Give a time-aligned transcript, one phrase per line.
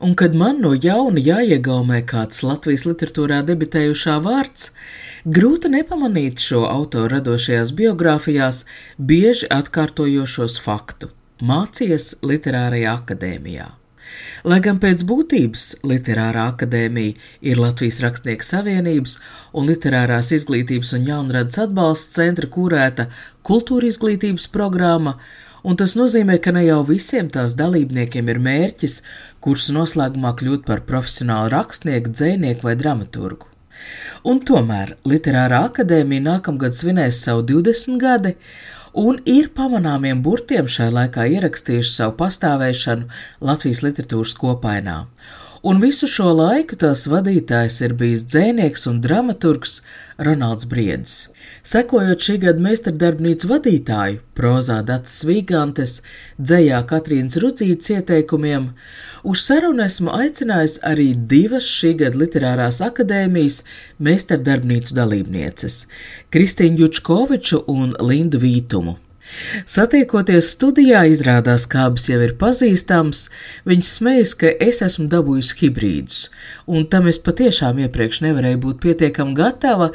[0.00, 4.70] un kad man no jauna jāiegaumē kāds Latvijas literatūrā debitējušā vārds,
[5.38, 8.64] grūti nepamanīt šo autoru radošajās biogrāfijās
[8.98, 11.10] bieži atkārtojošos faktu-
[11.50, 13.72] mācījies Literārajā akadēmijā.
[14.46, 17.16] Lai gan pēc būtības Literārā akadēmija
[17.50, 19.16] ir Latvijas Rakstnieku savienības
[19.56, 23.08] un Literārās izglītības un jaunradas atbalsta centra kurēta
[23.46, 25.16] kultūra izglītības programma,
[25.66, 29.00] un tas nozīmē, ka ne jau visiem tās dalībniekiem ir mērķis,
[29.42, 33.50] kurus noslēgumā kļūt par profesionālu rakstnieku, dzēnieku vai dramaturgu.
[34.26, 38.34] Un tomēr Literārā akadēmija nākamgad svinēs savu 20 gadi,
[38.96, 43.10] un ir pamanāmiem burtiem šai laikā ierakstījuši savu pastāvēšanu
[43.50, 45.02] Latvijas literatūras kopainā.
[45.66, 49.80] Un visu šo laiku tās vadītājs ir bijis dzēnieks un dramaturgs
[50.22, 51.14] Ronalds Briedis.
[51.66, 55.96] Sekojot šī gada meistardarbnīcu vadītāju, prozā Dats Vīgantes,
[56.38, 58.68] dzējā Katrīnas Rudzītas ieteikumiem,
[59.26, 63.64] uz sarunu esmu aicinājis arī divas šī gada literārās akadēmijas
[63.98, 65.80] meistardarbnīcu dalībnieces-
[66.36, 69.00] Kristīnu Jučkoviču un Lindu Vītumu.
[69.66, 73.26] Satiekoties studijā, izrādās, ka abas jau ir pazīstamas.
[73.68, 76.18] Viņas smejas, ka es esmu dabūjusi hibrīdus,
[76.70, 79.90] un tam es patiešām iepriekš nevarēju būt pietiekami gatava.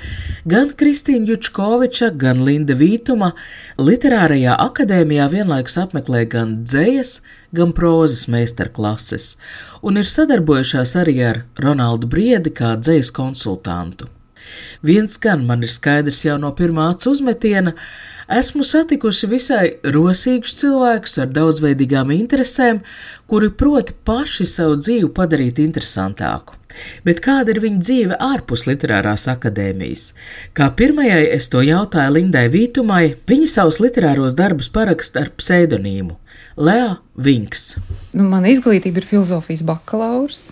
[0.52, 3.34] Gan Kristīna Jučkoviča, gan Linda Vītuma
[3.80, 7.20] literārajā akadēmijā vienlaikus apmeklē gan dzējas,
[7.56, 9.36] gan prozas meistarklases,
[9.82, 14.12] un ir sadarbojušās arī ar Ronaldu Briedi kā dzējas konsultantu.
[14.82, 17.76] Viens gan man ir skaidrs jau no pirmā acu uzmetiena,
[18.38, 19.66] esmu satikusi visai
[19.96, 22.82] rosīgus cilvēkus ar daudzveidīgām interesēm,
[23.30, 26.58] kuri proti paši savu dzīvi padarīt interesantāku.
[27.06, 30.06] Bet kāda ir viņa dzīve ārpus literārās akadēmijas?
[30.58, 36.16] Kā pirmajai es to jautāju Lindai Vītumai, viņa savus literāros darbus paraksta ar pseidonīmu
[36.62, 37.75] Lea Vinks.
[38.16, 40.50] Nu, mana izglītība ir filozofijas bakalaurs.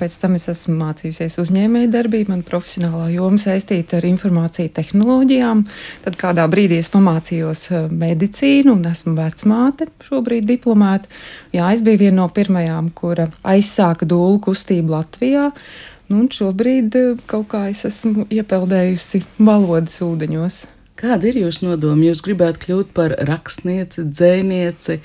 [0.00, 5.60] Pēc tam es esmu mācījusies uzņēmējdarbību, man profesionālā joma saistīta ar informāciju tehnoloģijām.
[6.06, 11.12] Tad kādā brīdī es pamācījos eh, medicīnu un esmu vecmāte, šobrīd diplomāta.
[11.52, 15.50] Jā, es biju viena no pirmajām, kura aizsāka dūlu kustību Latvijā.
[16.08, 20.62] Nu, un šobrīd eh, kaut kā es esmu iepeldējusi valodas ūdeņos.
[21.00, 22.04] Kāda ir jūsu nodoma?
[22.10, 24.98] Jūs gribētu kļūt par rakstnieci, dzēnieci,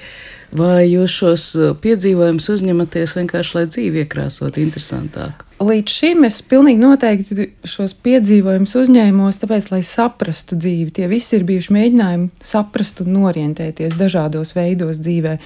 [0.59, 5.45] vai jūs šos uh, piedzīvojumus uzņematies vienkārši, lai dzīvi iekrāsot interesantāk?
[5.63, 10.91] Līdz šim es pilnīgi noteikti šos piedzīvojumus uzņēmos, tāpēc, lai saprastu dzīvi.
[10.99, 15.37] Tie visi ir bijuši mēģinājumi saprast un orientēties dažādos veidos dzīvē.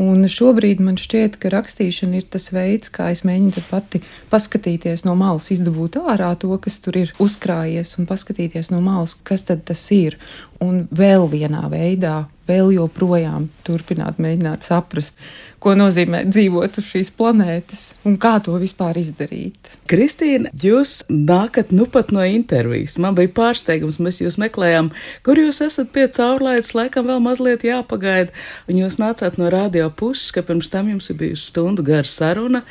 [0.00, 4.00] Un šobrīd man šķiet, ka rakstīšana ir tas veids, kā es mēģinu pati
[4.32, 9.46] paskatīties no malas, izdabūt ārā to, kas tur ir uzkrājies, un paskatīties no malas, kas
[9.46, 10.18] tas ir.
[10.64, 15.18] Un vēl vienā veidā, vēl joprojām turpināt mēģināt saprast,
[15.64, 19.70] ko nozīmē dzīvot uz šīs planētas un kā to vispār izdarīt.
[19.88, 22.98] Kristīna, jūs nākat nu pat no intervijas.
[23.00, 24.90] Man bija pārsteigums, mēs jūs meklējām,
[25.24, 28.34] kur jūs esat pie caurlaides, laikam vēl mazliet jāpagaida.
[28.68, 32.64] Un jūs nācāt no radio puses, ka pirms tam jums ir bijusi stundu gara saruna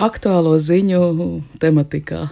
[0.00, 1.04] aktuālo ziņu
[1.60, 2.30] tematikā.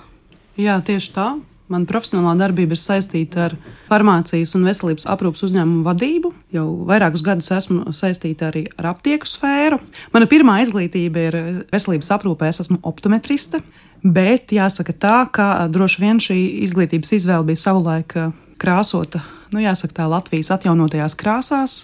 [0.56, 1.28] Jā, tieši tā.
[1.72, 3.54] Mana profesionālā darbība ir saistīta ar
[3.88, 6.30] farmācijas un veselības aprūpas uzņēmumu vadību.
[6.54, 9.80] Jau vairākus gadus esmu saistīta arī ar aptieku sfēru.
[10.14, 11.38] Mana pirmā izglītība ir
[11.74, 13.64] veselības aprūpē, es esmu optometriste.
[14.06, 16.38] Bet jāsaka tā, ka droši vien šī
[16.68, 18.14] izglītības izvēle bija savulaik
[18.62, 21.78] krāsota, nu, jāsaka tā, Latvijas atjaunotajās krāsās.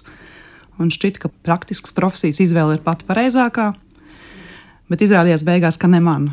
[0.78, 3.72] Un šķiet, ka praktisks profesijas izvēle ir pati pareizākā.
[4.92, 6.30] Bet izrādījās beigās, ka ne man.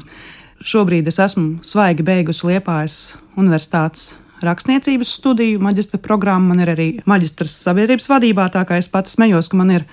[0.60, 2.98] Šobrīd es esmu svaigi beigusi Liepājas
[3.40, 4.10] Universitātes
[4.44, 6.52] rakstniecības studiju, maģistra programmu.
[6.52, 9.86] Man ir arī maģistrs sabiedrības vadībā, tā kā es pats smējos, ka man ir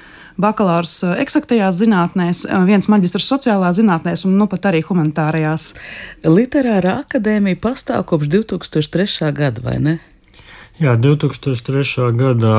[0.42, 5.70] bakalaurs eksaktajās zinātnēs, viens maģistrs sociālā zinātnēs un nu pat arī humanitārajās.
[6.26, 9.32] Literārā akadēmija pastāv kopš 2003.
[9.38, 9.98] gada, vai ne?
[10.82, 12.10] Jā, 2003.
[12.18, 12.58] gadā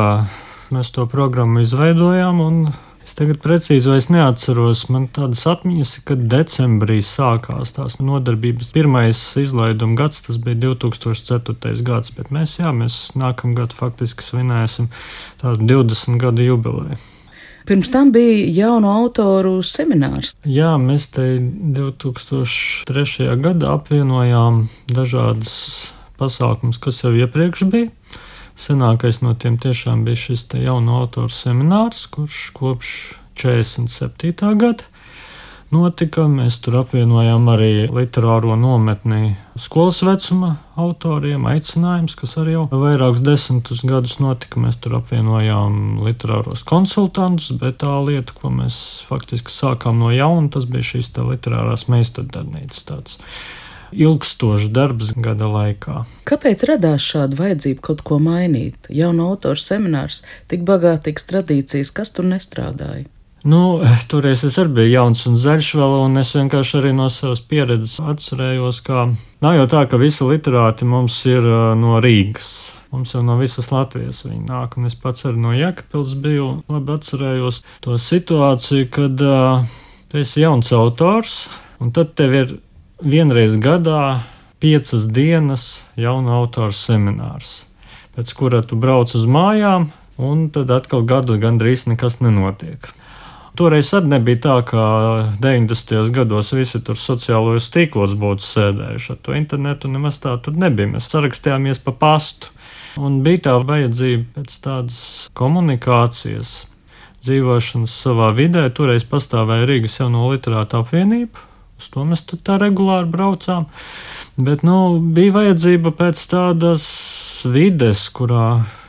[0.74, 2.62] mēs to programmu izveidojām un
[3.08, 4.82] Es tagad precīzi vairs neatceros.
[4.92, 8.74] Man tādas atmiņas, ka decembrī sākās tās nodarbības.
[8.76, 11.72] Pirmais izlaiduma gads, tas bija 2004.
[11.88, 14.90] gads, bet mēs, jā, mēs nākamgad faktiski svinēsim
[15.40, 17.00] tādu 20 gadu jubileju.
[17.68, 20.36] Pirms tam bija jaunu autoru seminārs.
[20.44, 21.38] Jā, mēs te
[21.80, 23.32] 2003.
[23.44, 25.56] gadā apvienojām dažādas
[26.20, 27.92] pasākums, kas jau iepriekš bija.
[28.58, 32.94] Senākais no tiem tiešām bija šis jauno autoru seminārs, kurš kopš
[33.38, 34.34] 47.
[34.58, 34.88] gada
[35.74, 36.26] notika.
[36.32, 43.84] Mēs tur apvienojām arī literāro nometni skolas vecuma autoriem, aicinājums, kas arī jau vairākus desmitus
[43.88, 44.62] gadus notika.
[44.64, 50.66] Mēs tur apvienojām literāros konsultantus, bet tā lieta, ko mēs faktiski sākām no jauna, tas
[50.70, 53.22] bija šīs literārās meistardarbnīcas tāds
[53.92, 56.04] ilgstošs darbs gada laikā.
[56.28, 58.90] Kāpēc radās šāda vajadzība kaut ko mainīt?
[58.90, 63.08] Jauna autora seminārs, tik bagātīgs tradīcijas, kas tur nestrādāja?
[63.48, 63.80] Nu,
[64.12, 68.00] toreiz es arī biju jauns un zaļš vēl, un es vienkārši arī no savas pieredzes
[68.02, 69.06] atcerējos, ka
[69.46, 71.46] nav jau tā, ka visi literāti mums ir
[71.80, 72.50] no Rīgas.
[72.92, 76.48] Mums jau no visas Latvijas viņi nāk, un es pats arī no Jēkabils biju.
[76.72, 79.66] Labi atcerējos to situāciju, kad uh,
[80.12, 81.42] tu esi jauns autors,
[81.84, 82.56] un tad tev ir
[83.02, 84.24] vienreiz gadā
[84.60, 87.66] piecas dienas jauna autora seminārs,
[88.18, 92.90] pēc kura tu brauc uz mājām, un tad atkal gadu gandrīz nekas nenotiek.
[93.58, 94.82] Toreiz arī nebija tā, ka
[95.42, 96.12] 90.
[96.14, 99.90] gados visi tur sociālajos tīklos būtu sēdējuši ar to internetu.
[99.90, 100.92] Nemaz tā tur nebija.
[100.92, 102.54] Mēs sarakstījāmies pa pastu.
[103.02, 105.00] Un bija tā vajadzība pēc tādas
[105.38, 106.54] komunikācijas,
[107.26, 108.68] dzīvošanas savā vidē.
[108.78, 111.47] Toreiz pastāvēja Rīgas jauno literātu apvienība.
[111.78, 113.68] Uz to mēs tā regulāri braucām.
[114.38, 116.86] Bet nu, bija vajadzība pēc tādas
[117.46, 118.48] vides, kurā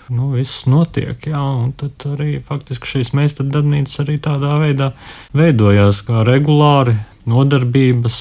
[0.08, 1.20] nu, viss notiek.
[1.29, 4.93] Jā, un tad arī faktiski šīs meistardarbnīcas arī tādā veidā
[5.37, 6.96] veidojās kā regulāri
[7.29, 8.19] nodarbības,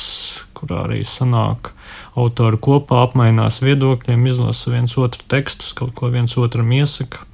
[0.58, 1.72] kurā arī sanāk
[2.18, 7.27] autori kopā apmainās viedokļiem, izlasa viens otru tekstus, kaut ko viens otram iesaka.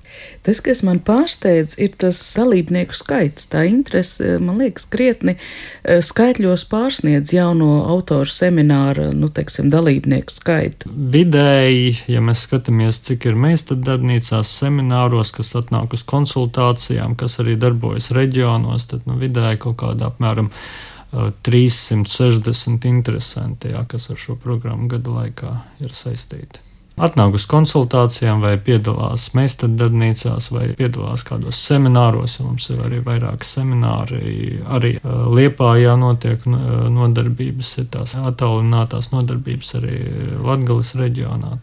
[0.43, 3.47] Tas, kas man pārsteidz, ir tas dalībnieku skaits.
[3.51, 10.91] Tā interese, man liekas, krietni eh, skaitļos pārsniedz jauno autoru semināra, nu, teiksim, dalībnieku skaitu.
[11.15, 18.11] Vidēji, ja mēs skatāmies, cik ir meistardarbnīcās, semināros, kas atnāk uz konsultācijām, kas arī darbojas
[18.15, 20.51] reģionos, tad nu, vidēji kaut kādā apmēram
[21.47, 25.55] 360 eh, interesanti, jā, kas ar šo programmu gada laikā
[25.85, 32.37] ir saistīti atnāk uz konsultācijām, vai piedalās meistardarbnīcās, vai piedalās kādos semināros.
[32.43, 34.21] Mums ir arī vairāki semināri.
[34.77, 39.97] Arī Liepājā notiek nodarbības, ir tās attālinātās nodarbības arī
[40.43, 41.57] Latgales reģionā.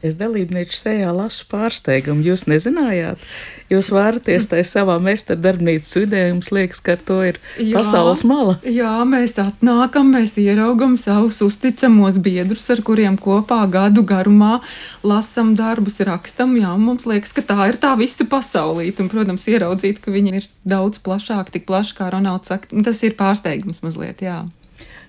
[0.00, 2.22] Es dalībnieku sejā lasu pārsteigumu.
[2.24, 3.20] Jūs nezinājāt,
[3.68, 8.54] jūs vāraties tajā savā meistardarbnīcas vidē, jums liekas, ka to ir jā, pasaules mala.
[8.64, 14.62] Jā, mēs atnākam, mēs ieraugam savus uzticamos biedrus, ar kuriem kopā gadu garumā
[15.04, 16.54] lasam darbus, rakstam.
[16.56, 19.04] Jā, mums liekas, ka tā ir tā visa pasaulīte.
[19.04, 23.18] Un, protams, ieraudzīt, ka viņi ir daudz plašāki, tik plaši kā Ronalds saka, tas ir
[23.20, 24.46] pārsteigums mazliet, jā.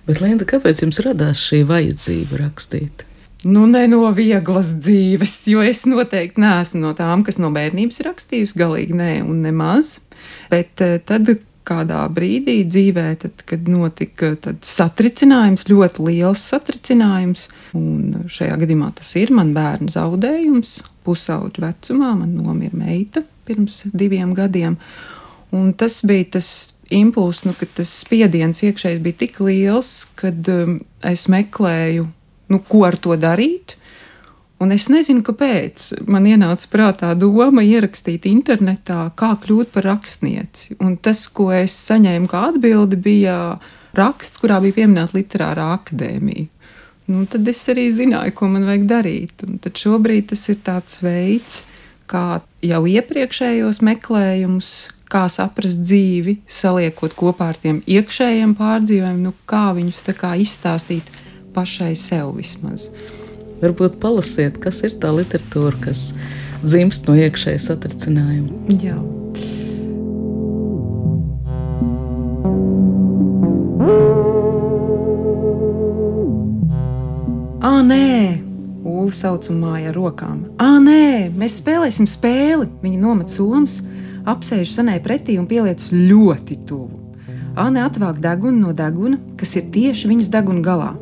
[0.04, 3.06] Bet, Linda, kāpēc jums radās šī vajadzība rakstīt?
[3.42, 8.58] Nu, ne no vieglas dzīves, jo es noteikti neesmu no tām, kas no bērnības rakstījusi,
[8.60, 9.96] galīgi nē, un nemaz.
[10.52, 11.26] Bet eh, tad,
[11.66, 14.32] kādā brīdī dzīvē, tad, kad notika
[14.66, 17.48] satricinājums, ļoti liels satricinājums,
[17.78, 24.36] un šajā gadījumā tas ir man bērnu zaudējums, pusauģa vecumā, man nomira meita pirms diviem
[24.38, 24.78] gadiem,
[25.54, 26.50] un tas bija tas
[26.94, 32.06] impulss, nu, ka tas spiediens iekšējs bija tik liels, kad um, es meklēju
[32.52, 33.76] nu, ko ar to darīt.
[34.62, 35.88] Un es nezinu, kāpēc.
[36.06, 40.76] Man ienāca prātā doma ierakstīt internetā, kā kļūt par rakstnieci.
[40.78, 43.36] Un tas, ko es saņēmu kā atbildi, bija
[43.98, 46.46] raksts, kurā bija pieminēta literārā akadēmija.
[47.10, 49.42] Nu, tad es arī zināju, ko man vajag darīt.
[49.48, 51.64] Un tad šobrīd tas ir tāds veids,
[52.06, 54.70] kā jau iepriekšējos meklējumus,
[55.12, 61.10] kā saprast dzīvi, saliekot kopā ar tiem iekšējiem pārdzīvojumiem, nu, kā viņus kā izstāstīt
[61.54, 62.88] pašai sev vismaz.
[63.62, 66.12] Varbūt palasiet, kas ir tā literatūra, kas
[66.64, 68.78] dzimst no iekšēja satricinājuma.
[68.82, 68.96] Jā.
[77.62, 78.08] Ā, nē,
[78.82, 80.42] Ulu sauc un māja ar rokām.
[80.58, 82.66] Ā, nē, mēs spēlēsim spēli.
[82.82, 83.78] Viņa nomet somas,
[84.26, 86.98] apsēž senai pretī un pieliec ļoti tuvu.
[87.62, 90.92] Āne atvāk degunu no deguna, kas ir tieši viņas deguna galā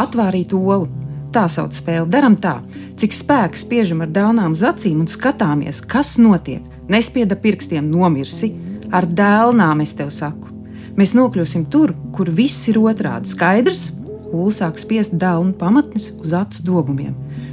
[0.00, 0.88] atvārīt olu.
[1.32, 2.04] Tā sauc spēle.
[2.12, 2.58] Daram tā,
[3.00, 6.62] cik spēks spiežam ar dēlnām acīm un skatāmies, kas notiek.
[6.92, 8.52] Nespieda pirkstiem nomirsi,
[8.92, 10.50] ar dēlnām es tev saku.
[10.96, 13.32] Mēs nokļūsim tur, kur viss ir otrādi.
[13.32, 13.88] Skaidrs,
[14.32, 17.12] Ulu sāk spiest dēlnu pamatnes uz acu dobumiem.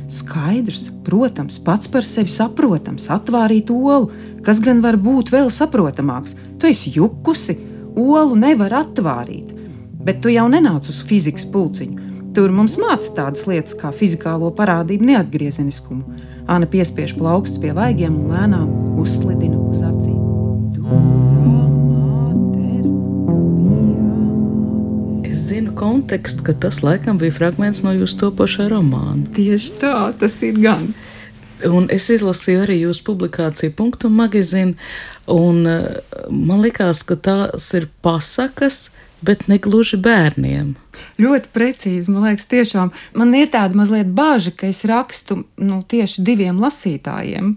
[0.10, 4.10] Skaidrs, protams, pats par sevi saprotams, atvārīt olu,
[4.46, 6.38] kas gan var būt vēl saprotamāks.
[6.60, 7.58] Tu esi jukusi,
[8.00, 9.52] olu nevar atvārīt,
[10.00, 15.08] bet tu jau nenāc uz fizikas pulciņu Tur mums māca tādas lietas kā fizikālo parādību
[15.10, 16.20] neatgriezeniskumu.
[16.50, 20.18] Anna piespiež plaukstus pie vaigiem un lēnām uzslidina uz acīm.
[25.26, 29.26] Es zinu kontekstu, ka tas laikam bija fragments no jūsu topošā romāna.
[29.34, 30.92] Tieši tā, tas ir gan.
[31.66, 34.78] Un es izlasīju arī jūsu publikāciju punktu magazīnu,
[35.34, 38.92] un eh, man likās, ka tās ir pasakas,
[39.26, 40.76] bet ne gluži bērniem.
[41.20, 46.24] Ļoti precīzi, man liekas, tiešām man ir tāda mazliet bāža, ka es rakstu nu, tieši
[46.28, 47.56] diviem lasītājiem.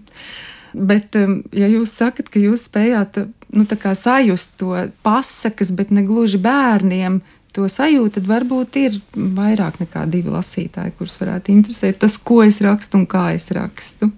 [0.73, 4.73] Bet, um, ja jūs sakat, ka jūs spējāt nu, sajust to
[5.05, 7.21] pasakas, bet ne gluži bērniem,
[7.53, 12.63] to sajūtu, tad varbūt ir vairāk nekā divi lasītāji, kurus varētu interesēt tas, ko es
[12.65, 14.09] rakstu un kā es rakstu.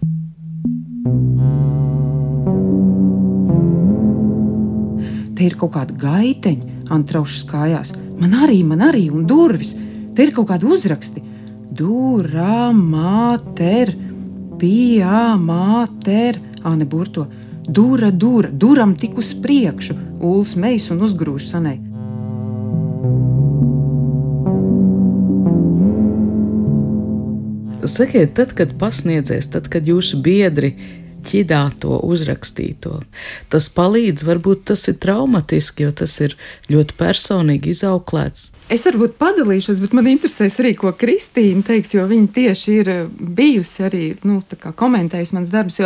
[5.34, 7.94] Te ir kaut kāda gaiteņa, Antraušas kājās.
[8.20, 9.74] Man arī, man arī, un durvis.
[10.14, 11.22] Te ir kaut kādi uzraksti.
[11.74, 13.94] Durā, māter,
[14.60, 17.26] pijā, māter, Ane burto.
[17.64, 21.78] Dura, dura, duram tik uz priekšu, Ulas meis un uzgrūž sanai.
[27.84, 30.74] Sakiet, tad, kad pasniedzies, tad, kad jūsu biedri
[31.24, 33.00] ķidāto, uzrakstīto,
[33.52, 36.36] tas palīdz, varbūt tas ir traumatiski, jo tas ir
[36.72, 38.50] ļoti personīgi izauklēts.
[38.72, 43.88] Es varbūt padalīšos, bet man interesēs arī, ko Kristīna teiks, jo viņa tieši ir bijusi
[43.88, 44.40] arī nu,
[44.76, 45.82] komentējusi mans darbs.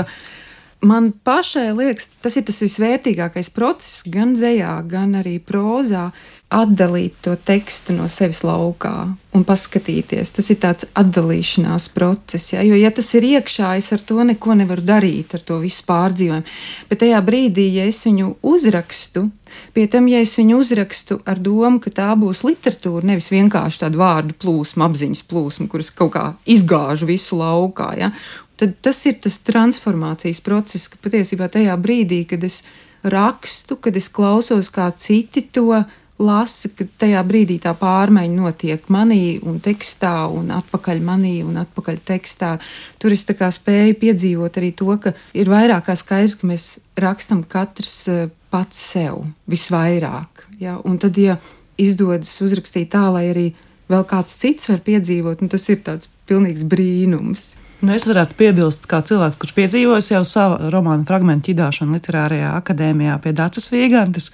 [0.80, 6.12] Man pašai liekas, tas ir tas visvērtīgākais process, gan dzējā, gan arī prozā,
[6.54, 8.92] atdalīt to tekstu no sevis laukā
[9.35, 10.30] un paskatīties.
[10.37, 12.62] Tas ir tāds atdalīšanās process, ja?
[12.62, 16.56] jo, ja tas ir iekšā, es ar to neko nevaru darīt, ar to visu pārdzīvojumu.
[16.88, 19.26] Bet tajā brīdī, ja es viņu uzrakstu,
[19.75, 23.99] pie tam, ja es viņu uzrakstu ar domu, ka tā būs literatūra, nevis vienkārši tāda
[23.99, 28.14] vārdu plūsma, apziņas plūsma, kuras kaut kā izgāžu visu laukā, ja?
[28.58, 32.62] Tad tas ir tas transformācijas process, ka patiesībā tajā brīdī, kad es
[33.06, 35.84] rakstu, kad es klausos, kā citi to
[36.18, 42.00] lasa, ka tajā brīdī tā pārmaiņa notiek manī un tekstā, un atpakaļ manī un atpakaļ
[42.10, 42.56] tekstā.
[42.98, 46.66] Tur es spēju piedzīvot arī to, ka ir vairāk kā skaidrs, ka mēs
[46.98, 50.48] rakstam katrs eh, pats sev visvairāk.
[50.58, 50.78] Ja?
[50.82, 51.38] Un tad, ja
[51.78, 53.46] izdodas uzrakstīt tā, lai arī
[53.88, 57.52] vēl kāds cits var piedzīvot, nu, tas ir tāds pilnīgs brīnums.
[57.78, 63.14] Nu, es varētu piebilst, kā cilvēks, kurš piedzīvojis jau savu romānu fragment ķidāšanu Literārajā akadēmijā
[63.23, 64.32] pie Dācis Vīgantes,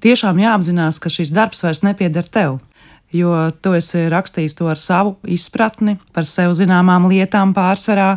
[0.00, 2.62] tiešām jāapzinās, ka šis darbs vairs nepieder tev.
[3.12, 8.14] Jo tu esi rakstījis to ar savu izpratni par sev zināmām lietām pārsvarā,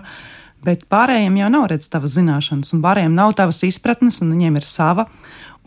[0.64, 4.70] bet pārējiem jau nav redzams tavas zināšanas, un pārējiem nav tavas izpratnes, un viņiem ir
[4.72, 5.10] sava.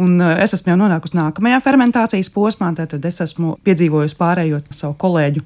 [0.00, 4.97] Un eh, es esmu jau nonākusi nākamajā fermentācijas posmā, tad es esmu piedzīvojusi pārējot savu
[4.97, 5.45] kolēģu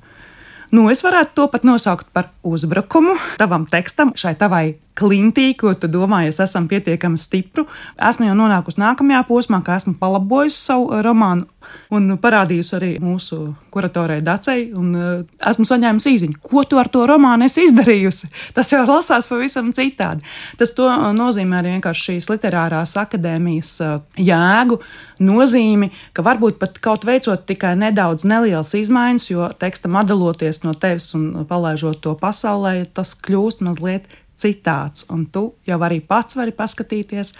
[0.72, 5.88] Nu, es varētu to pat nosaukt par uzbrukumu tavam tekstam, šai tavai klintī, ko tu
[5.90, 7.64] domā, es esmu pietiekami stipru.
[7.96, 11.48] Esmu jau nonākusi nākamajā posmā, kā esmu palabojusi savu romānu
[11.94, 13.38] un parādījusi arī mūsu
[13.72, 14.66] kuratorai Dacei.
[14.76, 15.12] Un, uh,
[15.50, 18.30] esmu saņēmusi īziņu, ko tu ar to romānu esi izdarījusi.
[18.56, 20.26] Tas jau lasās pavisam citādi.
[20.60, 20.74] Tas
[21.16, 23.76] nozīmē arī vienkārši šīs literārās akadēmijas
[24.20, 24.80] jēgu,
[25.22, 31.12] nozīmi, ka varbūt pat kaut veicot tikai nedaudz nelielas izmaiņas, jo tekstam atdaloties no tevis
[31.18, 34.10] un palaižot to pasaulē, tas kļūst mazliet
[34.42, 37.34] citāds, un tu jau arī pats vari paskatīties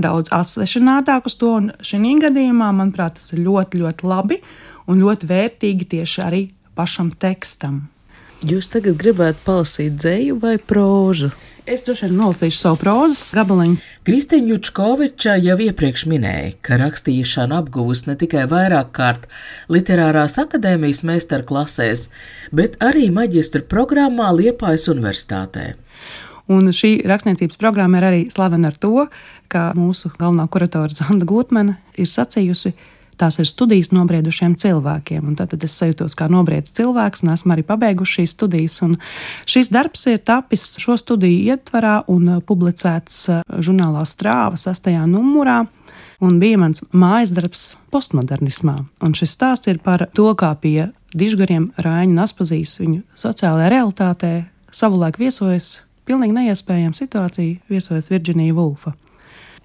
[0.00, 1.52] daudz atsvešinātāk uz to.
[1.60, 4.40] Un šī gadījumā, manuprāt, tas ir ļoti, ļoti labi
[4.86, 6.42] un ļoti vērtīgi tieši arī
[6.76, 7.86] pašam tekstam.
[8.44, 11.30] Jūs tagad gribētu palasīt dzēju vai prózu?
[11.66, 13.78] Es droši vien nolasīšu savu prozas gabaliņu.
[14.06, 19.24] Kristīna Jučkoviča jau iepriekš minēja, ka rakstīšana apguvusi ne tikai vairāk kārt
[19.72, 22.04] literārās akadēmijas meistarklasēs,
[22.54, 25.72] bet arī maģistra programmā Liepājas universitātē.
[26.52, 29.06] Un šī rakstniecības programma ir arī slavena ar to,
[29.50, 32.74] ka mūsu galvenā kuratore Zanda Gutmane ir sacījusi,
[33.18, 35.34] tās ir studijas nobriedušiem cilvēkiem.
[35.38, 38.78] Tad es sajūtos kā nobriedis cilvēks, un esmu arī pabeiguši šīs studijas.
[38.86, 38.98] Un
[39.48, 45.64] šis darbs ir tapis šo studiju ietvarā un publicēts uh, žurnālā Strāva sastajā numurā.
[46.22, 48.78] Un bija mans mājas darbs postmodernismā.
[49.04, 54.32] Un šis stāsts ir par to, kā pie dižgariem Rāņa un Aspazīs viņu sociālajā realitātē
[54.72, 58.94] savulaik viesojas pilnīgi neiespējama situācija viesojas Virģinija Vulfa.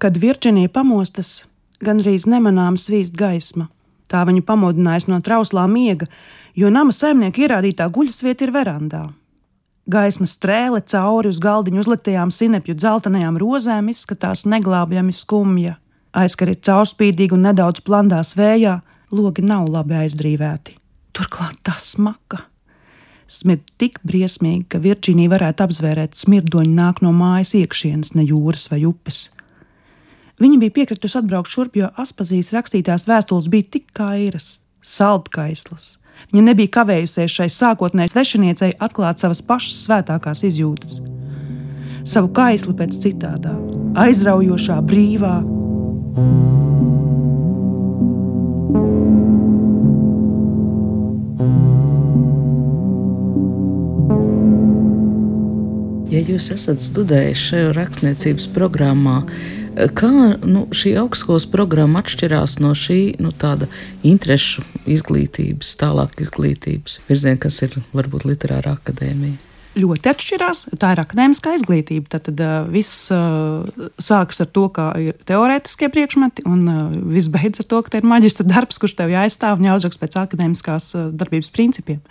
[0.02, 1.44] Kad Virģinija pamostas,
[1.82, 3.68] gandrīz nemanām svīst gaisma.
[4.10, 6.08] Tā viņu pamodinājas no trauslā miega,
[6.58, 9.02] jo nama saimnieka ierādītā guļasvieta ir verandā.
[9.90, 15.78] Gaismas strēle cauri uz galdiņu uzliktajām sinepju dzeltenajām rozēm izskatās neglābjami skumja.
[16.12, 18.78] Aizkari ir caurspīdīgi un nedaudz plandās vējā,
[19.10, 20.76] logi nav labi aizdrīvēti.
[21.16, 22.51] Turklāt tā smaka.
[23.32, 28.82] Smird tik briesmīgi, ka Virģīnija varētu apzvērēt smirdoņu nāk no mājas iekšienes, ne jūras vai
[28.88, 29.30] upes.
[30.42, 35.94] Viņa bija piekritusi atbraukt šurp, jo Aspazīts rakstītās vēstules bija tik kairas, saldkaislas.
[36.32, 41.00] Viņa nebija kavējusies šai sākotnēji svešiniecei atklāt savas pašas svētākās izjūtas.
[42.04, 43.56] Savu kaisli pēc citādā,
[44.02, 45.36] aizraujošā, brīvā.
[56.12, 59.22] Ja jūs esat studējuši šajā rakstniecības programmā,
[59.96, 60.10] kā
[60.44, 63.70] nu, šī augstskolas programma atšķirās no šī nu, tāda
[64.04, 69.51] interešu izglītības, tālāk izglītības virziena, kas ir varbūt literāra akadēmija?
[69.78, 70.64] Ļoti atšķirās.
[70.80, 72.10] Tā ir akadēmiskā izglītība.
[72.12, 73.62] Tad, tad uh, viss uh,
[74.00, 76.82] sākas ar to, ka ir teorētiskie priekšmeti, un uh,
[77.14, 80.18] viss beidzas ar to, ka te ir maģistra darbs, kurš tev jāizstāv un jāuzraksta pēc
[80.24, 82.02] akadēmiskās uh, darbības principiem.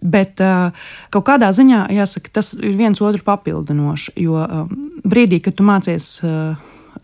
[0.00, 0.72] Bet uh,
[1.12, 4.16] kaut kādā ziņā jāsaka, tas ir viens otru papildinoši.
[4.24, 6.56] Jo um, brīdī, kad tu mācies uh,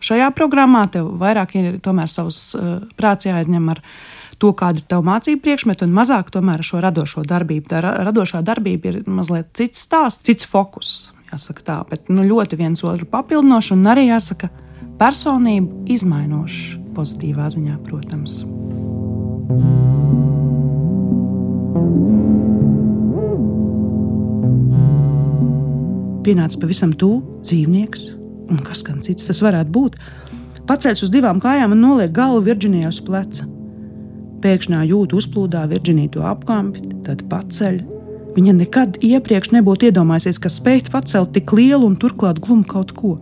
[0.03, 3.83] šajā programmā, tev vairāk ir tomēr savs uh, prāts jāizņem ar
[4.41, 7.69] to, kāda ir tava mācību priekšmeta, un mazāk tomēr šo radošo darbību.
[7.71, 11.13] Tā radošā darbība ir mazliet cits stāsts, cits fokus.
[11.31, 14.49] Jāsaka tā, bet nu, ļoti viens otru papildinoši un arī jāsaka
[15.01, 18.41] personību izmainošs pozitīvā ziņā, protams.
[26.27, 28.07] Pienāca pavisam tuvu dzīvnieks,
[28.51, 29.99] un kas gan cits tas varētu būt.
[30.67, 33.47] Paceļš uz divām kājām un noliek galvu Virģinijai uz pleca.
[34.43, 37.79] Pēkšņā jūtu uzplūdā Virģinija to apkampi, tad paceļ.
[38.35, 43.15] Viņa nekad iepriekš nebūtu iedomājusies, ka spēj pacelt tik lielu un turklāt glumu kaut ko.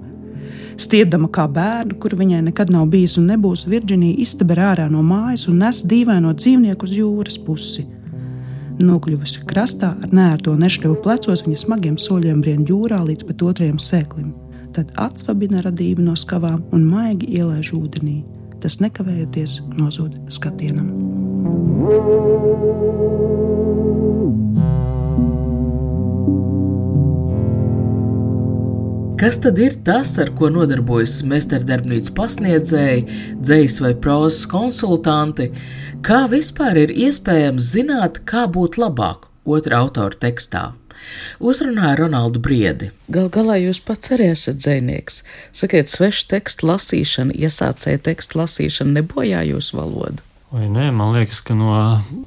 [0.76, 5.48] Stiepdama kā bērnu, kur viņai nekad nav bijis un nebūs, Virģinija izteber ārā no mājas
[5.48, 7.88] un nes dīvaino dzīvnieku uz jūras pusi.
[8.76, 14.34] Nokļuvusi krastā ar nērto nešļavu plecos, viņa smagiem soļiem brien jūrā līdz pat otrajam sēklim.
[14.76, 18.35] Tad atsvabina radību no skavām un maigi ielaiž ūdenī
[18.66, 20.90] tas nekavējoties nozūd skatienam.
[29.16, 33.06] Kas tad ir tas, ar ko nodarbojas meistardarbnīcas pasniedzēji,
[33.40, 35.52] dzīs vai prozas konsultanti?
[36.06, 40.72] Kā vispār ir iespējams zināt, kā būt labāk otra autora tekstā?
[41.40, 42.92] Uzrunāja Ronaldu Briedi.
[43.12, 45.22] Gal galā jūs pats arī esat dzēnieks.
[45.56, 50.24] Sakiet, svešu tekstu lasīšana, iesācēja tekstu lasīšana nebojā jūsu valodu.
[50.56, 51.74] Vai nē, man liekas, ka no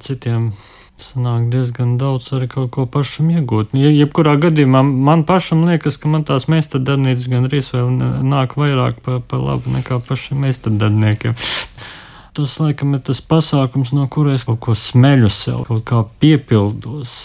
[0.05, 0.51] citiem
[0.99, 3.71] sanāk diezgan daudz arī kaut ko pašam iegūt.
[3.77, 7.93] Ja, jebkurā gadījumā man pašam liekas, ka man tās meistardarbnīcas gan arī vēl
[8.27, 11.37] nāk vairāk pa, pa labu nekā pašiem meistardarbniekiem.
[12.37, 17.15] Tas, laikam, ir tas pasākums, no kuras kaut ko smeļu sev, kaut kā piepildos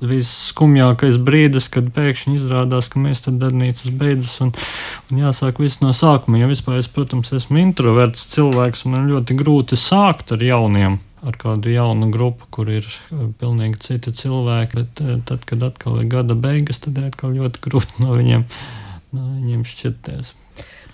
[0.00, 4.52] visskumjākais brīdis, kad pēkšņi izrādās, ka mēs tad darbnīcas beidzas un,
[5.10, 6.40] un jāsāk viss no sākuma.
[6.40, 10.98] Jo vispār es, protams, esmu introverts cilvēks un man ļoti grūti sākt ar jauniem.
[11.20, 16.00] Ar kādu jaunu grupu, kur ir eh, pilnīgi citi cilvēki, bet eh, tad, kad atkal
[16.00, 18.46] ir gada beigas, tad ir atkal ļoti grūti no viņiem,
[19.12, 20.32] no viņiem šķirties.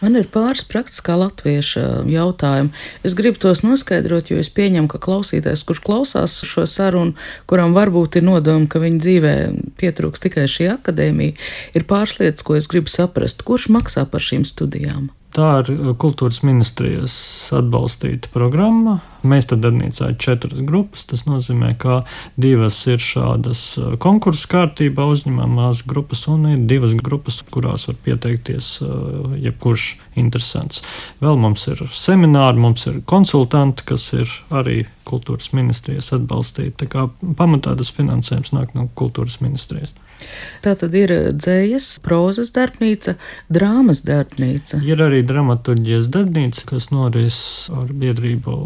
[0.02, 2.72] Man ir pāris praktiskā latvieša jautājumi.
[3.06, 7.16] Es gribu tos noskaidrot, jo es pieņemu, ka klausītājs, kurš klausās šo sarunu,
[7.48, 9.34] kuram varbūt ir nodoma, ka viņa dzīvē
[9.80, 11.36] pietrūks tikai šī akadēmija,
[11.76, 13.46] ir pāris lietas, ko es gribu saprast.
[13.46, 15.08] Kurš maksā par šīm studijām?
[15.36, 17.14] Tā ir uh, kultūras ministrijas
[17.56, 19.00] atbalstīta programma.
[19.26, 21.06] Mēs tad darbnīcā ir četras grupas.
[21.10, 22.00] Tas nozīmē, ka
[22.40, 28.72] divas ir šādas uh, konkursu kārtībā uzņemamās grupas, un ir divas grupas, kurās var pieteikties
[28.84, 30.82] uh, jebkurš interesants.
[31.22, 36.74] Vēl mums ir semināri, mums ir konsultanti, kas ir arī kultūras ministrijas atbalstīti.
[36.82, 37.06] Tā kā
[37.38, 39.94] pamatā tas finansējums nāk no kultūras ministrijas.
[40.64, 43.16] Tā tad ir dzējas, prozas darbnīca,
[43.52, 44.80] drāmas darbnīca.
[44.86, 47.38] Ir arī dramaturģijas darbnīca, kas noris
[47.76, 48.56] ar biedrību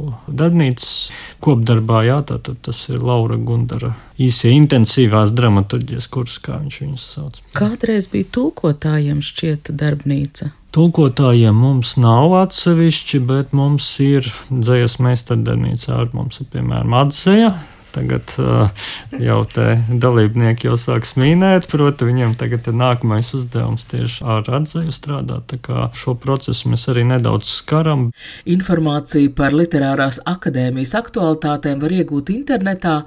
[0.50, 1.10] darbnīcas
[1.40, 2.04] kopdarbā.
[2.08, 7.42] Jā, tātad tas ir Laura Gundara īsie intensīvās dramaturģijas kurs, kā viņš viņus sauc.
[7.56, 10.50] Kādreiz bija tulkotājiem šķieta darbnīca.
[10.70, 17.54] Tulkotājiem mums nav atsevišķi, bet mums ir dzējas meistardarbnīca ar mums ir piemēram atzeja
[17.94, 18.70] Tagad uh,
[19.18, 24.94] jau te dalībnieki jau sāk smīnēt, proti, viņiem tagad ir nākamais uzdevums tieši ar atzīju
[24.94, 25.48] strādāt.
[25.50, 28.08] Tā kā šo procesu mēs arī nedaudz skaram.
[28.50, 33.00] Informāciju par literārās akadēmijas aktualitātēm var iegūt internetā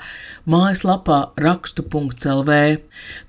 [0.50, 2.60] mājaslapā rakstu.lv.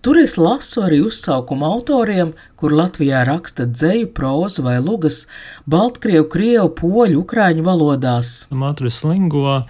[0.04, 5.24] Tur es lasu arī uzsaukumu autoriem, kur Latvijā raksta dzēju, prózu vai lugas
[5.70, 8.34] Baltkrievu, Krievu, Poļu, Ukrāņu valodās.
[8.50, 9.64] Matris Lingua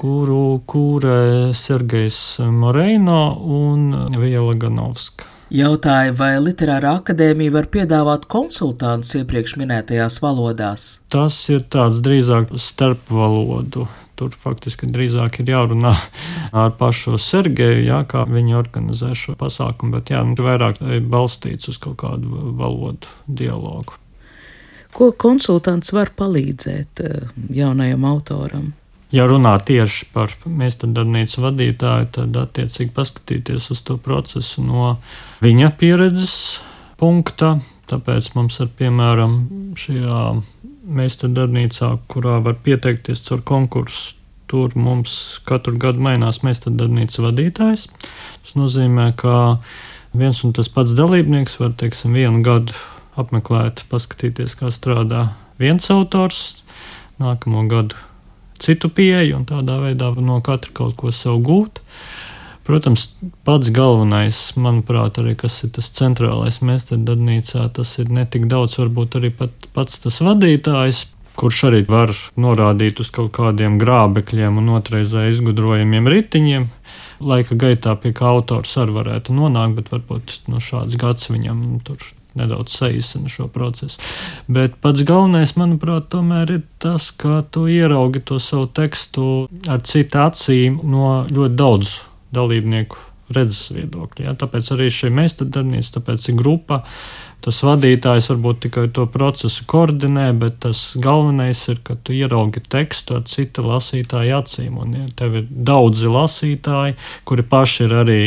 [0.00, 5.30] kuru kūrē Sergejs Moreino un Viela Ganovska.
[5.54, 10.86] Jautāja, vai Literārā akadēmija var piedāvāt konsultantus iepriekš minētajās valodās?
[11.12, 15.90] Tas ir tāds drīzāk starpvalodu Tur faktiski drīzāk ir jārunā
[16.62, 20.78] ar pašu Sergeju, jā, kā viņi organizē šo pasākumu, bet jā, nu, vairāk
[21.10, 23.98] balstīts uz kaut kādu valodu dialogu.
[24.94, 28.70] Ko konsultants var palīdzēt eh, jaunajam autoram?
[29.14, 34.96] Ja runā tieši par meistardarbnīcas vadītāju, tad attiecīgi paskatīties uz to procesu no
[35.44, 36.32] viņa pieredzes
[36.98, 37.52] punkta.
[37.86, 39.36] Tāpēc mums ir piemēram
[39.78, 40.20] šajā
[40.98, 44.16] meistardarbnīcā, kurā var pieteikties caur konkursu.
[44.50, 45.14] Tur mums
[45.46, 47.84] katru gadu mainās meistardarbnīcas vadītājs.
[48.42, 49.60] Tas nozīmē, ka
[50.10, 52.74] viens un tas pats dalībnieks var, teiksim, vienu gadu
[53.20, 55.28] apmeklēt, paskatīties, kā strādā
[55.62, 56.64] viens autors,
[57.22, 58.02] nākamo gadu
[58.62, 61.80] citu pieeju un tādā veidā no katra kaut ko sev gūt.
[62.64, 63.10] Protams,
[63.44, 69.18] pats galvenais, manuprāt, arī kas ir tas centrālais meistardarbnīcā, tas ir ne tik daudz, varbūt
[69.20, 71.02] arī pat, pats tas vadītājs,
[71.36, 76.68] kurš arī var norādīt uz kaut kādiem grābekļiem un otrreizē izgudrojumiem ritiņiem.
[77.20, 82.00] Laika gaitā pie kā autors arī varētu nonākt, bet varbūt no šāds gads viņam tur
[82.38, 84.00] nedaudz saīsina šo procesu.
[84.50, 90.22] Bet pats galvenais, manuprāt, tomēr ir tas, ka tu ieraugi to savu tekstu ar citu
[90.24, 91.98] acīm no ļoti daudz
[92.34, 94.28] dalībnieku redzes viedokļa.
[94.28, 94.34] Ja?
[94.38, 96.82] Tāpēc arī šī meistardarbnīca, tāpēc ir grupa.
[97.44, 103.18] Tas vadītājs varbūt tikai to procesu koordinē, bet tas galvenais ir, ka tu ieraugi tekstu
[103.18, 104.78] ar cita lasītāja acīm.
[104.80, 106.96] Un ja, tev ir daudzi lasītāji,
[107.28, 108.20] kuri paši ir arī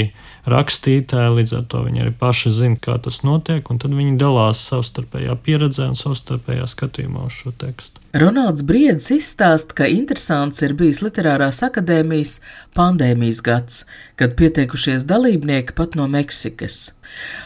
[0.48, 4.62] rakstītāji, līdz ar to viņi arī paši zina, kā tas notiek, un tad viņi dalās
[4.70, 8.04] savstarpējā pieredzē un savstarpējā skatījumā uz šo tekstu.
[8.18, 12.38] Ronalds Briedis izstāsta, ka interesants ir bijis Literārās akadēmijas
[12.78, 13.82] pandēmijas gads,
[14.18, 16.97] kad pieteikušies dalībnieki pat no Meksikas.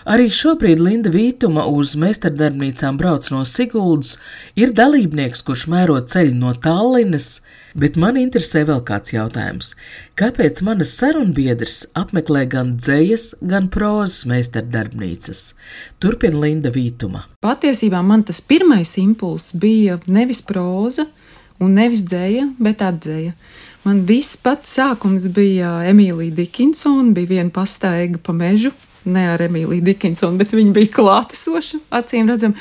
[0.09, 4.15] Arī šobrīd Linda Vītuma uz meistardarbnīcām brauc no Siguldas,
[4.57, 7.41] ir dalībnieks, kurš mēro ceļu no Tallinas,
[7.77, 9.75] bet man interesē vēl kāds jautājums.
[10.19, 15.45] Kāpēc manas sarunbiedrs apmeklē gan dzējas, gan prozas meistardarbnīcas?
[16.01, 17.27] Turpina Linda Vītuma.
[17.45, 21.07] Patiesībā man tas pirmais impulss bija nevis proza
[21.61, 23.35] un nevis dzēja, bet atzēja.
[23.85, 28.73] Man viss pats sākums bija Emīlija Dikinsona, bija viena pastaiga pa mežu,
[29.05, 32.57] ne ar Emīliju Dikinsonu, bet viņa bija klātesoša, acīm redzam.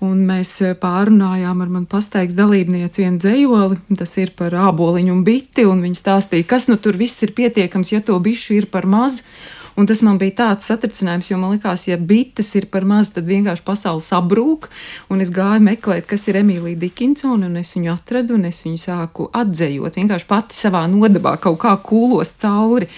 [0.00, 5.24] Un mēs eh, pārunājām ar mani pastaigas dalībnieci vienu dzējoli, tas ir par āboliņu un
[5.26, 8.88] biti, un viņa stāstīja, kas nu tur viss ir pietiekams, ja to bišu ir par
[8.88, 9.20] maz.
[9.78, 13.28] Un tas man bija tāds satricinājums, jo man likās, ja bites ir par maz, tad
[13.30, 14.66] vienkārši pasaule sabrūk.
[15.12, 18.82] Un es gāju meklēt, kas ir Emīlija Dikinsona, un es viņu atradu, un es viņu
[18.82, 19.96] sāku atzējot.
[20.00, 22.90] Vienkārši pati savā nodabā kaut kā kūlos cauri.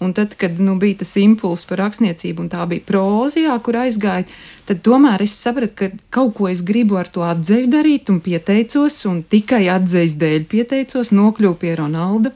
[0.00, 4.24] Un tad, kad nu, bija tas impulss par rakstniecību, un tā bija prozijā, kur aizgāja,
[4.64, 8.96] tad tomēr es sapratu, ka kaut ko es gribu ar to atzīvi darīt, un pieteicos,
[9.10, 12.32] un tikai atzīves dēļ pieteicos, nokļuvu pie Ronalda.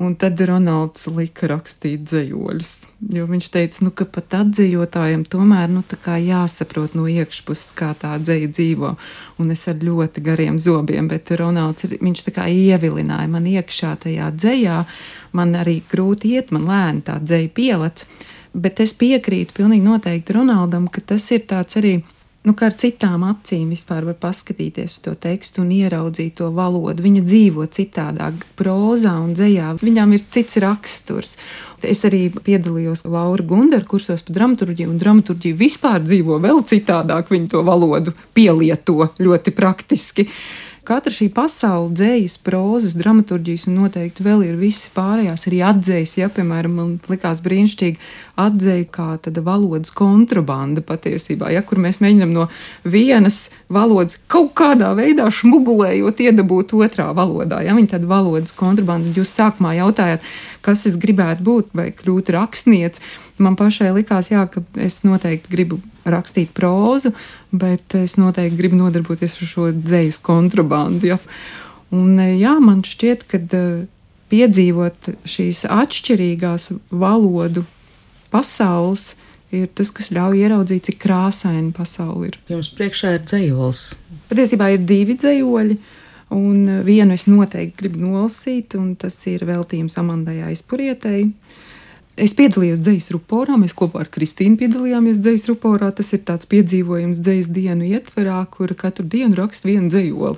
[0.00, 2.70] Un tad Ronalds lika rakstīt dzējoļus.
[3.12, 5.82] Jo viņš teica, nu, ka pat atzījotājiem tomēr nu,
[6.24, 8.94] jāsaprot no iekšpuses, kā tā dzēja dzīvo.
[9.44, 13.92] Un es ar ļoti gariem zobiem, bet Ronalds ir, viņš tā kā ievilināja man iekšā
[14.06, 14.78] tajā dzējā.
[15.36, 18.06] Man arī grūti iet, man lēni tā dzēja pielec.
[18.56, 21.98] Bet es piekrītu pilnīgi noteikti Ronaldam, ka tas ir tāds arī
[22.46, 27.04] nu, kā ar citām acīm vispār var paskatīties uz to tekstu un ieraudzīt to valodu.
[27.04, 29.74] Viņa dzīvo citādāk, prozā un dzējā.
[29.82, 31.36] Viņām ir cits raksturs.
[31.80, 37.32] Es arī piedalījos Laura Gundara kursos par dramaturgiju, un dramaturgija vispār dzīvo vēl citādāk.
[37.32, 40.28] Viņa to valodu pielieto ļoti praktiski.
[40.88, 46.28] Katra šī pasaule, dzējas, prozas, dramaturgijas un noteikti vēl ir visi pārējās, arī atzējas, ja,
[46.32, 48.00] piemēram, man likās brīnišķīgi
[48.40, 52.48] atzēja kā tāda valodas kontrabanda patiesībā, ja, kur mēs mēģinam no
[52.88, 57.60] vienas valodas kaut kādā veidā šmugulējot iedabūt otrā valodā.
[57.66, 60.24] Ja, viņa tāda valodas kontrabanda, jūs sākumā jautājāt,
[60.64, 63.04] kas es gribētu būt vai kļūt rakstniece.
[63.40, 67.12] Man pašai likās, jā, ka es noteikti gribu rakstīt prózu,
[67.52, 71.12] bet es noteikti gribu nodarboties ar šo dzīslu kontrabandu.
[71.12, 71.18] Ja.
[71.94, 73.86] Un, jā, man šķiet, ka eh,
[74.30, 77.64] piedzīvot šīs atšķirīgās valodu
[78.30, 79.14] pasaules
[79.50, 82.38] ir tas, kas ļauj ieraudzīt, cik krāsaina pasaule ir.
[82.50, 83.82] Jums priekšā ir dzējols.
[84.30, 85.80] Patiesībā ir divi dzējoļi.
[86.30, 91.24] Un vienu es noteikti gribu nolasīt, un tas ir veltījums Amandai Aizpurietei.
[92.20, 95.88] Es piedalījos dzīslu ruporā, mēs kopā ar Kristīnu piedalījāmies dzīslu ruporā.
[95.96, 100.34] Tas ir tāds piedzīvojums dzīslu dienu ietverā, kur katru dienu raksta vienu dzīslu.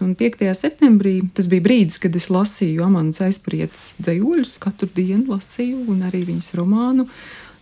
[0.00, 0.44] Un 5.
[0.56, 6.22] septembrī tas bija brīdis, kad es lasīju Amanas aizprietas dzējuļus, katru dienu lasīju, un arī
[6.28, 7.08] viņas romānu.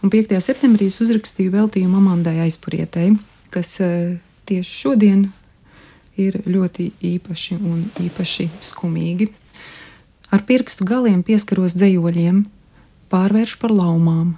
[0.05, 0.37] Un 5.
[0.45, 3.15] septembrī es uzrakstīju veltījumu Amandai aizprietei,
[3.55, 5.25] kas eh, tieši šodien
[6.21, 9.33] ir ļoti īpaši un īpaši skumīgi.
[10.37, 12.45] Ar pirkstu galiem pieskaros dzējoļiem,
[13.13, 14.37] pārvēršu par laumām,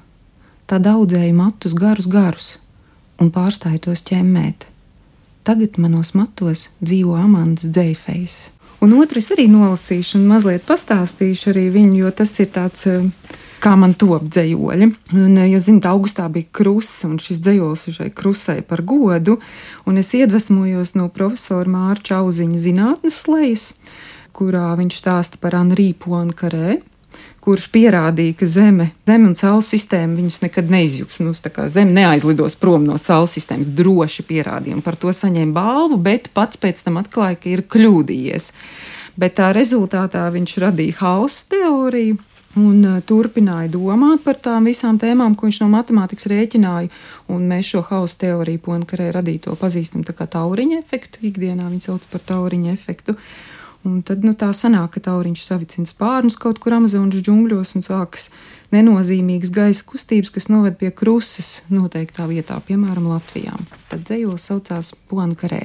[0.70, 2.50] tā daudzēju matus garus garus
[3.20, 4.66] un pārstāju tos ķemmēt.
[5.44, 8.34] Tagad manos matos dzīvo Amandas dzēfējs.
[8.84, 13.08] Un otru es arī nolasīšu un mazliet pastāstīšu arī viņu, jo tas ir tāds, eh,
[13.60, 14.86] kā man top dzējoļi.
[15.12, 19.38] Un, eh, jūs zināt, augustā bija krusts, un šis dzējols ir šai krusai par godu,
[19.86, 23.72] un es iedvesmojos no profesora Mārča Auziņa zinātnes slējas,
[24.32, 26.80] kurā viņš stāsta par Anrī Poinkarē,
[27.44, 31.20] kurš pierādīja, ka Zeme, Zeme un Saules sistēma viņus nekad neizjūgs.
[31.24, 31.34] Nu,
[31.72, 33.70] Zeme neaizlidos prom no Saules sistēmas.
[33.76, 38.50] Droši pierādījumi par to saņēma balvu, bet pats pēc tam atklāja, ka ir kļūdījies.
[39.20, 42.20] Bet tā rezultātā viņš radīja hausa teoriju.
[42.58, 46.90] Un uh, turpināja domāt par tām visām tēmām, ko viņš no matemātikas rēķināja.
[47.30, 51.22] Un mēs šo hausa teoriju, Poinkarē radīto, pazīstam kā tauriņa efektu.
[51.30, 53.14] Ikdienā viņi sauc par tauriņa efektu.
[53.88, 58.28] Un tad nu, tā sanāk, ka tauriņš savicina spārnus kaut kur Amazonas džungļos un sākas
[58.74, 63.56] nenozīmīgas gaisa kustības, kas noved pie krusas noteiktā vietā, piemēram, Latvijā.
[63.88, 65.62] Tad dzējos saucās Poinkarē.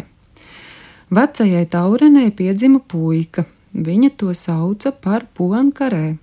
[1.12, 3.44] Vecajai taurenei piedzima puika.
[3.76, 6.16] Viņa to sauca par Poinkarē.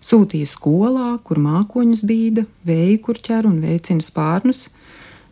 [0.00, 4.66] Sūtīja skolā, kur mākoņus bīda, vēju kurķer un veicina spārnus.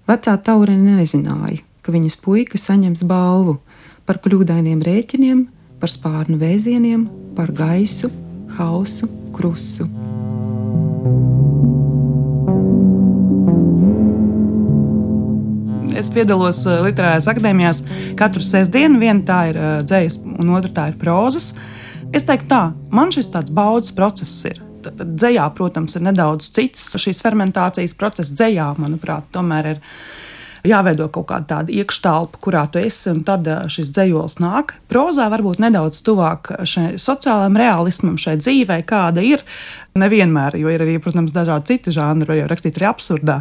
[0.05, 3.57] Vecā taurene nezināja, ka viņas puika saņems balvu
[4.05, 5.45] par kļūdainiem rēķiniem,
[5.85, 7.03] par spārnu vēzieniem,
[7.37, 8.09] par gaisu,
[8.57, 9.05] hausu,
[9.37, 9.85] krusu.
[15.92, 17.83] Es piedalos eh, literārās akadēmijās
[18.16, 18.97] katru sestdienu.
[19.03, 21.53] Viena tā ir uh, dzējas, un otra tā ir prozas.
[22.16, 24.64] Es teiktu, tā, man šis tāds baudas process ir.
[24.87, 26.94] Tad dzējā, protams, ir nedaudz cits.
[26.97, 29.85] Šīs fermentācijas process dzējā, manuprāt, tomēr ir
[30.68, 34.77] jāveido kaut kāda tāda iekštelpa, kurā tu esi, un tad eh, šis dzējols nāk.
[34.90, 39.44] Prozā varbūt nedaudz tuvāk šai sociālajam realismam, šai dzīvei, kāda ir.
[40.00, 43.40] Nevienmēr, jo ir arī, protams, dažādi citi žanri, var jau rakstīt arī absurdā.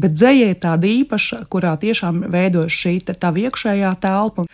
[0.00, 4.46] Bet dzēja ir tāda īpaša, kurā tiešām veidojas šī tā iekšējā telpa.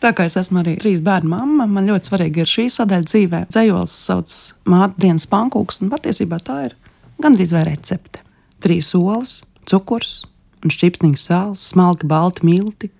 [0.00, 3.40] Tā kā es esmu arī trīs bērnu mamma, man ļoti svarīgi ir šī sadaļa dzīvē.
[3.52, 4.36] Dzējols sauc
[4.72, 6.76] māte dienas pankūks, un patiesībā tā ir
[7.20, 8.24] gandrīz vai recepte.
[8.64, 10.22] Trīs olas, cukurs,
[10.64, 12.90] un šķipsniņa sāls, smalki balti milti.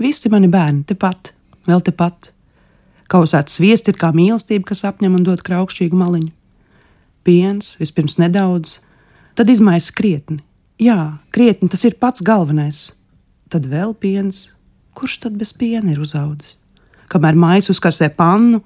[0.00, 1.32] Visi mani bērni tepat,
[1.68, 2.30] vēl tepat.
[3.10, 6.32] Kausēts sviests ir kā mīlestība, kas apņem un dod kraukšķīgu maliņu.
[7.24, 8.80] Piens, vispirms nedaudz,
[9.38, 10.40] tad izmaisa krietni.
[10.82, 12.88] Jā, krietni tas ir pats galvenais.
[13.52, 14.48] Tad vēl piens,
[14.98, 16.58] kurš tad bez piena ir uzaudzis?
[17.12, 18.62] Kamēr mājas uzkarsē pannu,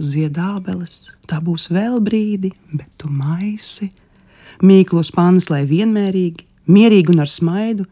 [0.00, 3.92] ziedābeles, tā būs vēl brīdi, bet tu maisi.
[4.64, 7.86] Mīklos pannas, lai vienmērīgi, mierīgi un ar smaidu,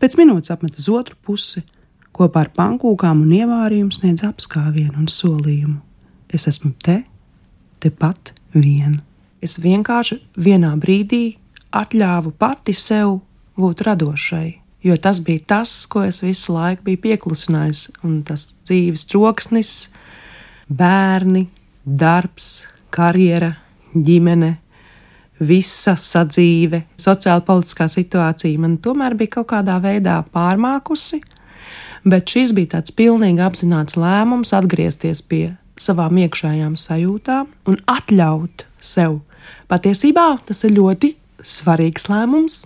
[0.00, 1.62] pēc minūtes apmet uz otru pusi,
[2.16, 5.78] kopā ar pankūkām un ievārījumu sniedz apskāvienu un solījumu.
[6.30, 7.00] Es esmu te,
[7.82, 9.00] tepat vien.
[9.40, 11.38] Es vienkārši vienā brīdī
[11.72, 13.20] atļāvu pati sev
[13.60, 14.48] būt radošai,
[14.84, 19.72] jo tas bija tas, ko es visu laiku biju pieklusinājis, un tas dzīves troksnis,
[20.68, 21.46] bērni,
[21.84, 23.54] darbs, karjera,
[23.94, 24.56] ģimene,
[25.40, 31.20] visa sadzīve, sociāla politiskā situācija man tomēr bija kaut kādā veidā pārmākusi,
[32.04, 35.44] bet šis bija tāds pilnīgi apzināts lēmums atgriezties pie
[35.80, 39.20] savām iekšējām sajūtām un atļaut sev.
[39.70, 42.60] Patiesībā tas ir ļoti svarīgs lēmums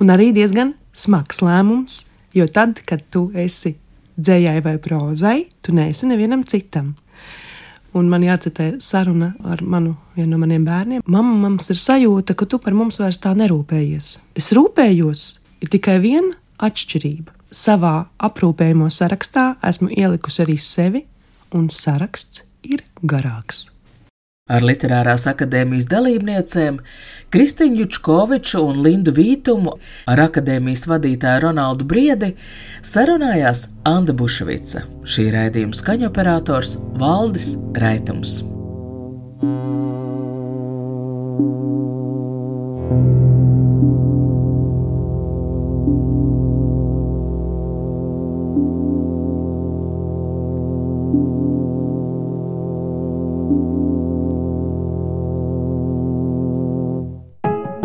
[0.00, 3.76] un arī diezgan smags lēmums, jo tad, kad tu esi
[4.20, 6.94] dzējai vai prozai, tu neesi nevienam citam.
[7.96, 11.02] Un man jācitē saruna ar manu, vienu no maniem bērniem.
[11.10, 14.12] Mama, mums ir sajūta, ka tu par mums vairs tā nerūpējies.
[14.38, 15.24] Es rūpējos,
[15.64, 17.34] ir tikai viena atšķirība.
[17.50, 21.02] Savā aprūpējumā sarakstā esmu ielikusi arī sevi,
[21.50, 23.66] un saraksts ir garāks
[24.50, 26.80] ar literārās akadēmijas dalībniecēm
[27.30, 29.76] Kristiņu Čukoviču un Lindu Vītumu,
[30.10, 32.32] ar akadēmijas vadītāju Ronaldu Briedi
[32.82, 38.40] sarunājās Anna Bušvica, šī raidījuma skaņoperators Valdis Raitums.